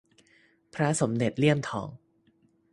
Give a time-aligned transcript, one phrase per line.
[0.73, 1.87] พระสมเด็จเลี่ยมทอง